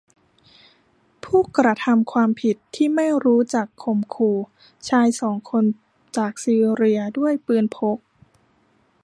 [1.23, 4.37] ผู้กระทำความผิดที่ไม่รู้จักข่มขู่
[4.89, 5.63] ชายสองคน
[6.17, 7.97] จากซีเรียด้วยปืนพก